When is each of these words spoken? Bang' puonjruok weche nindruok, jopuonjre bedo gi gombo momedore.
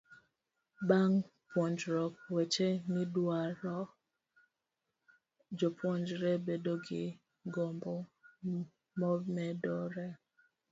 Bang' 0.87 1.19
puonjruok 1.49 2.13
weche 2.35 2.69
nindruok, 2.93 3.87
jopuonjre 5.57 6.31
bedo 6.45 6.73
gi 6.87 7.03
gombo 7.53 7.93
momedore. 8.99 10.07